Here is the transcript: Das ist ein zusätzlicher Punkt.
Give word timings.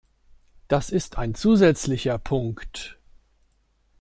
Das 0.67 0.89
ist 0.89 1.19
ein 1.19 1.35
zusätzlicher 1.35 2.17
Punkt. 2.17 2.97